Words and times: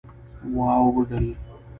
واوډل 0.55 1.25